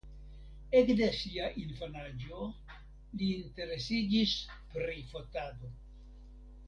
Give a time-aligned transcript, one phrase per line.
[0.77, 2.47] Ekde sia infanaĝo
[3.21, 4.35] li interesiĝis
[4.73, 5.71] pri fotado.